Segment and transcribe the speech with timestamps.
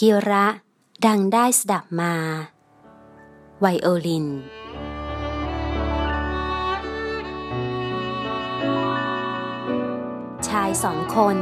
[0.00, 0.46] กิระ
[1.06, 2.14] ดังได้สดับมา
[3.60, 4.26] ไวโอลิน
[10.48, 11.36] ชายสองคน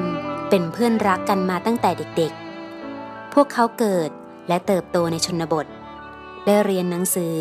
[0.48, 4.10] เป็นเพื่อนรักกันมาตั้งแต่เด็กๆ พวกเขาเกิด
[4.48, 5.66] และเติบโตในชนบท
[6.46, 7.36] ได้เรียนหนังสือ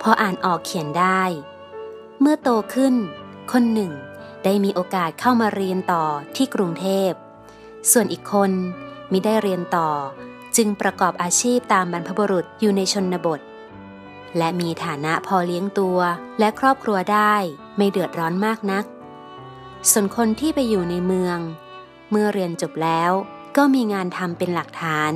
[0.00, 1.22] พออ่านออกเขียนได้
[2.20, 2.94] เมื่อโตขึ้น
[3.52, 3.92] คนหนึ่ง
[4.44, 6.04] ได้มีโอกาสเข้ามาเรียนต่อ
[6.36, 7.10] ที่กรุงเทพ
[7.90, 8.50] ส่วนอีกคน
[9.12, 9.90] มิได้เรียนต่อ
[10.56, 13.40] จึงประกอบอาชีพตามบรรพบุรุษอยู่ในชนบท
[14.38, 15.98] และมีฐานะพอเลี้ยงตัว
[16.38, 17.34] และครอบครัวได้
[17.76, 18.84] ไม่เดือดร้อนมากนัก
[19.90, 21.38] ส่วนคนที่ไปอยู่ในเมือง
[22.10, 23.12] เมื่อเรียนจบแล้ว
[23.56, 25.12] ก็มีงานทำเป็นหลักฐาน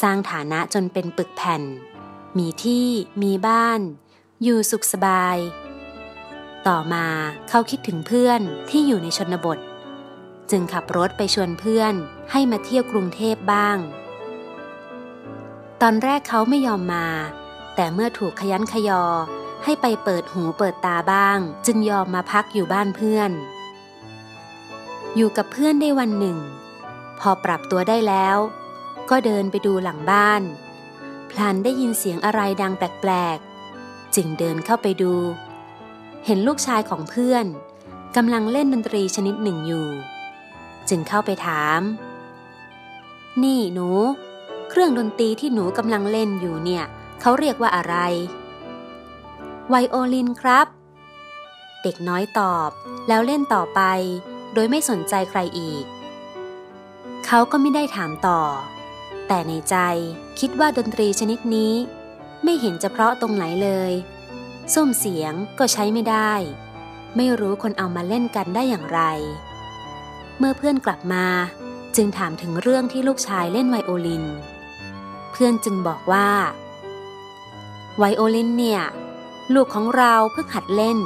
[0.00, 1.62] สร้างฐานะจนเป็นปึกแผ่น
[2.38, 2.86] มีที่
[3.22, 3.80] มีบ้าน
[4.42, 5.36] อยู่สุขสบาย
[6.66, 7.06] ต่อมา
[7.48, 8.40] เขาคิดถึงเพื่อน
[8.70, 9.58] ที่อยู่ในชนบท
[10.50, 11.94] จึงขับรถไปชวนเพื่อน
[12.30, 13.78] ให้มาเที่ยวกรุงเทพบ้าง
[15.84, 17.06] ตอนแรกเขาไม่ยอมมา
[17.74, 19.04] แต่เมื่อถูกขยันขยอ
[19.64, 23.30] ให้ไปเปิดหูเปิดตาบ้าง จึงยอมมาพักอยู่บ้านเพื่อน
[25.16, 26.38] อยู่กับเพื่อนได้วันหนึ่ง
[27.20, 28.36] พอปรับตัวได้แล้ว
[29.10, 30.42] ก็เดินไปดูหลังบ้าน
[31.30, 35.14] พลันได้ยินเสียงอะไรดังแปลกๆ จึงเดินเข้าไปดู
[36.26, 37.46] เห็นลูกชายของเพื่อน
[38.16, 39.88] กำลังเล่นดนตรีชนิดหนึ่งอยู่
[40.88, 41.80] จึงเข้าไปถาม
[43.42, 43.90] นี่หนู
[44.74, 46.84] เครื่องดนตรีที่หนูกำลังเล่นอยู่เนี่ย
[47.20, 47.94] เขาเรียกว่าอะไร
[49.68, 50.66] ไวโอลินครับ
[51.82, 52.70] เด็กน้อยตอบ
[53.08, 53.80] แล้วเล่นต่อไป
[54.54, 55.84] โดยไม่สนใจใครอีก
[57.26, 58.40] เขาก็ไม่ได้ถามต่อ
[59.28, 59.76] แต่ในใจ
[60.40, 61.74] คิดว่าดนตรีชนิดนี้
[62.44, 63.92] ไม่เห็นจะเพราะตรงไหนเลย
[64.74, 66.32] ส้มเสียงก็ใช้ไม่ได้
[67.16, 69.00] ไม่รู้คนเอามาเล่นกันได้อย่างไร
[70.38, 71.26] เมื่อเพื่อนกลับมา
[71.96, 74.26] จึงถามถึงเรื่องที่ลูกชายเล่นไวโอลิน
[75.32, 76.28] เพื่อนจึงบอกว่า
[77.98, 78.82] ไวโอลินเนี่ย
[79.54, 80.98] ลูกของเราเพิ่งหัดเล่น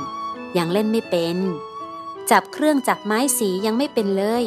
[0.57, 1.37] ยังเล่นไม่เป็น
[2.31, 4.45] จับเครื่องจับไม้สียังไม่เป็นเลย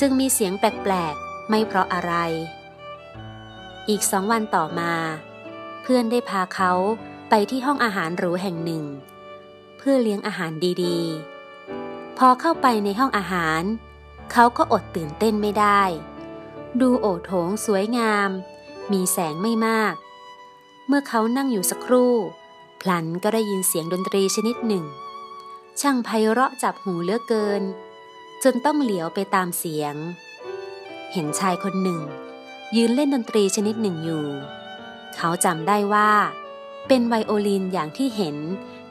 [0.00, 2.12] จึงมีเสียงแปลกๆ ไม่เพราะอะไร
[3.88, 4.92] อีกสองวันต่อมา
[5.82, 6.72] เพื่อนได้พาเขา
[7.28, 8.84] ไปที่ห้องอาหารหรูแห่งหนึ่ง
[9.78, 13.62] เพื่อเลี้ยงอาหารดีๆ พอเข้าไปในห้องอาหาร
[14.32, 15.82] เขาก็อดตื่นเต้นไม่ได้
[16.80, 18.30] ดูโอโถงสวยงาม
[18.92, 19.94] มีแสงไม่มาก
[20.86, 22.14] เมื่อเขานั่งอยู่สักครู่
[22.80, 24.84] พลันก็ได้ยินเสียงดนตรีชนิดหนึ่ง
[25.80, 27.62] ช่างไพเราะจับหูเลือเกิน
[28.42, 29.94] จนต้องเหลียวไปตามเสียง
[31.12, 32.00] เห็นชายคนหนึ่ง
[32.76, 34.26] ยืนเล่นดนตรีชนิดหนึ่งอยู่
[35.16, 36.10] เขาจำได้ว่า
[36.88, 38.36] เป็นไวโอลินอย่างที่เห็น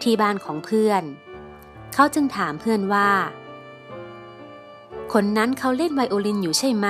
[0.01, 1.03] ที่บ้านของเพื่อน
[1.93, 3.09] เขาจึงถามเพื่อนว่า
[5.13, 6.87] คนนั้นเขาเล่นไวโอลินอยู่ใช่ไหม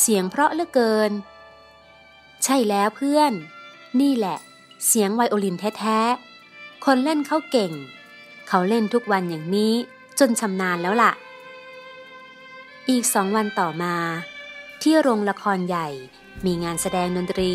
[0.00, 1.10] เสียงเพราะเหลือเกิน
[2.44, 3.32] ใช่แล้วเพื่อน
[4.00, 4.38] นี่แหละ
[4.86, 7.72] เสียงไวโอลินแท้ๆ คนเล่นเขาเก่ง
[8.48, 9.74] เขาเล่นทุกวันอย่างนี้
[10.18, 11.12] จนชำนาญแล้วล่ะ
[12.90, 13.94] อีกสองวันต่อมา
[14.82, 15.88] ที่โรงละครใหญ่
[16.44, 17.54] มีงานแสดงดนตรี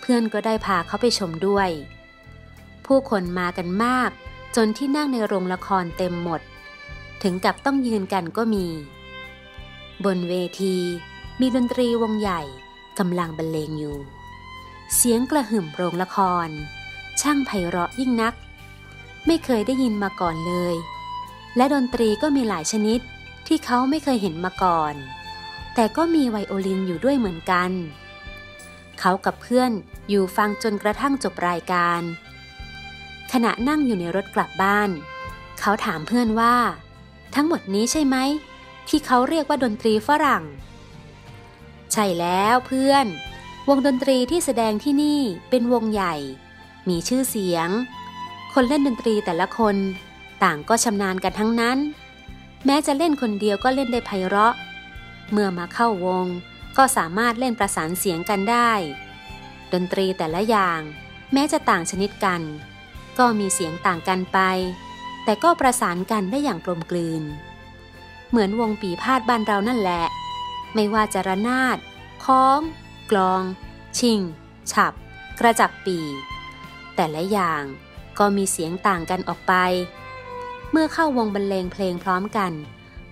[0.00, 1.68] เพื่อนก็ได้พาเขาไปชมด้วย
[2.86, 4.10] ผู้คนมากันมาก
[4.56, 6.40] จนที่นั่งในโรงละครเต็มหมด
[7.22, 8.66] ถึงกับต้องยืนกันก็มี
[10.04, 10.76] บนเวที
[11.40, 12.42] มีดนตรีวงใหญ่
[12.98, 13.96] กำลังบรรเลงอยู่
[14.94, 16.48] เสียงกระหึ่มโรงละคร
[17.20, 18.34] ช่างไพเราะยิ่งนัก
[19.26, 20.74] ไม่เคยได้ยินมาก่อนเลย
[21.56, 23.00] และดนตรีก็มีหลายชนิด
[23.46, 24.94] ที่เขาไม่เคยเห็นมาก่อน
[25.74, 27.70] แต่ก็มีไวโอลินอยู่ด้วยเหมือนกัน
[28.98, 29.70] เขากับเพื่อน
[30.08, 32.00] อยู่ฟังจนกระทั่งจบรายการ
[33.32, 34.90] ขณะนั่งอยู่ในรถกลับบ้าน
[35.60, 36.56] เขาถามเพื่อนว่า
[37.34, 38.16] ทั้งหมดนี้ใช่ไหม
[38.88, 40.44] ที่เขาเรียกว่าดนตรีฝรั่ง
[41.92, 43.06] ใช่แล้วเพื่อน
[43.68, 45.20] วงดนตรีที่แสดงที่นี่
[45.50, 46.14] เป็นวงใหญ่
[46.88, 47.68] มีชื่อเสียง
[48.52, 49.76] คนเล่นดนตรีแต่ละคน
[50.42, 51.78] ต่างก็ชำนาญกันทั้งนั้น
[52.64, 54.54] แม้จะเล่นคนเดียวก็เล่นได้ไพเราะ
[55.30, 56.26] เมื่อมาเข้าวง
[56.76, 58.70] ก็สามารถเล่นประสานเสียงกันได้
[59.72, 60.80] ดนตรีแต่ละอย่าง
[61.32, 62.42] แม้จะต่างชนิดกัน
[63.18, 64.38] ก็มีเสียงต่างกันไป
[65.24, 67.22] แต่ก็ประสานกันได้อย่างกลมกลืน
[68.30, 70.04] เหมือนวงปีพาดบ้านเรานั่นแหละ
[70.76, 71.78] ไม่ว่าจะระนาด
[72.24, 72.60] คล้อง
[73.10, 73.42] กลอง
[73.98, 74.20] ชิง
[74.72, 74.92] ฉับ
[75.38, 75.98] กระจับปี
[76.96, 77.62] แต่ละอย่าง
[78.18, 79.54] ก็มีเสียงต่างกันออกไป
[80.70, 82.52] เมื่อเข้าวงบรรเลงเพลงพร้อมกัน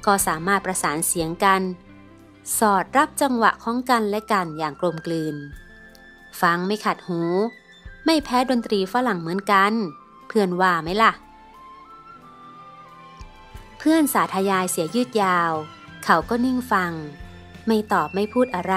[0.07, 1.63] ก็สามารถประสานเสียงกัน
[2.59, 5.37] สอดรับจังหวะของกันและกันอย่างกลมกลืน
[6.41, 7.21] ฟังไม่ขัดหู
[8.05, 9.73] ไม่แพ้ดนตรีฝรั่งเหมือนกัน
[10.29, 11.13] เพื่อนว่าไหมล่ะ
[13.79, 15.53] เพื่อนสาธยายเสียยืดยาว
[16.05, 16.93] เขาก็นิ่งฟัง
[17.67, 18.77] ไม่ตอบไม่พูดอะไร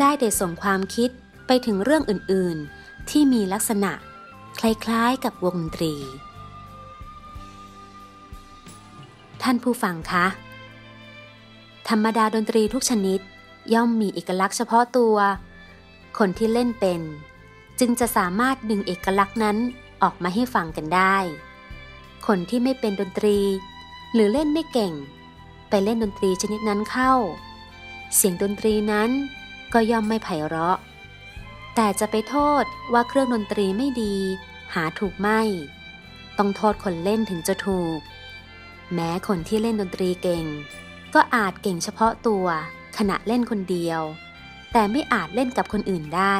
[0.00, 1.10] ได้แต่ส่งความคิด
[1.46, 3.92] ไปถึงเรื่องอื่นๆ ที่มีลักษณะ
[4.60, 5.94] คล้ายๆกับวงดนตรี
[9.42, 10.26] ท่านผู้ฟังคะ
[11.88, 13.20] ธรรมดาดนตรีทุกชนิด
[13.74, 15.16] ย่อมมีเอกลักษณ์เฉพาะตัว
[16.18, 17.00] คนที่เล่นเป็น
[17.80, 19.56] จึงจะสามารถดึงเอกลักษณ์นั้น
[20.02, 21.16] ออกมาให้ฟังกันได้
[22.26, 23.38] คนที่ไม่เป็นดนตรี
[24.14, 24.92] หรือเล่นไม่เก่ง
[25.70, 27.12] ไปเล่นดนตรีชนิดนั้นเข้า
[28.14, 29.10] เสียงดนตรีนั้น
[29.72, 30.78] ก็ย่อมไม่ไพเราะ
[31.74, 34.16] แต่จะไปโทษว่าเครื่องดนตรีไม่ดี
[34.74, 35.40] หาถูกไม่
[36.38, 37.98] ต้องโทษคนเล่นถึงจะถูก
[38.94, 40.44] แม้คนที่เล่นดนตรีเก่ง
[41.14, 42.46] ก็อาจเก่งเฉพาะตัว
[42.98, 44.00] ขณะเล่นคนเดียว
[44.72, 46.36] แต่ไม่อาจเล่นกับคนอื่นได้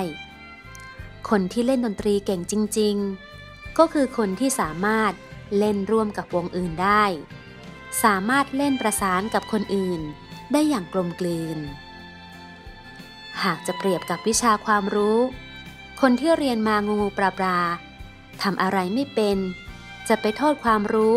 [1.31, 2.97] คนที่เล่นดนตรีเก่งจริง
[3.37, 5.13] ๆ ก็คือคนที่สามารถ
[5.59, 7.05] เล่นร่วมกับวงอื่นได้
[8.05, 10.01] สามารถเล่นประสานกับคนอื่น
[10.53, 11.59] ได้อย่างกลมกลืน
[13.45, 15.19] หากจะเปรียบกับวิชาความรู้
[16.01, 17.59] คนที่เรียนมางูงูปลาปลา
[18.43, 19.39] ทำอะไรไม่เป็น
[20.09, 21.17] จะไปโทษความรู้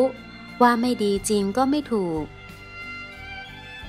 [0.62, 2.24] ว่าไม่ดีจริงก็ไม่ถูก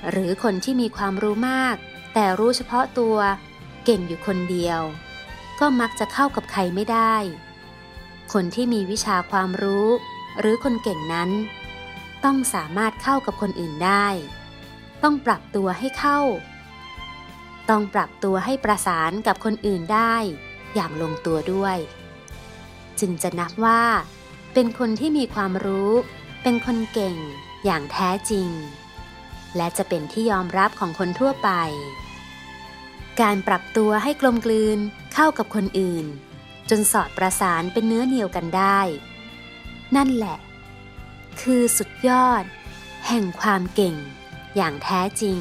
[0.09, 1.75] หรือคนที่มีความรู้มาก
[2.13, 3.17] แต่รู้เฉพาะตัว
[3.85, 4.81] เก่งอยู่คนเดียว
[5.59, 7.15] ก็มักจะเข้ากับใครไม่ได้
[8.33, 9.87] คนที่มีวิชาความรู้
[10.39, 11.29] หรือคนเก่งนั้น
[12.23, 14.07] ต้องสามารถเข้ากับคนอื่นได้
[15.03, 16.19] ต้องปรับตัวให้เข้า
[17.69, 20.15] ต้องปรับตัวให้ประสานกับคนอื่นได้
[20.75, 21.77] อย่างลงตัวด้วย
[22.99, 23.83] จึงจะนับว่า
[24.53, 25.91] เป็นคนที่มีความรู้
[26.43, 27.17] เป็นคนเก่ง
[27.65, 28.49] อย่างแท้จริง
[29.55, 31.49] และจะเป็นที่ยอมรับของคนทั่วไป
[33.21, 34.79] การปรับตัวให้กลมกลืน
[35.13, 36.05] เข้ากับคนอื่น
[36.69, 38.79] จนสอดประสานเป็นเนื้อเดียวกันได้
[39.95, 40.37] นั่นแหละ
[41.41, 42.43] คือสุดยอด
[43.07, 43.95] แห่งความเก่ง
[44.55, 45.39] อย่างแท้จริง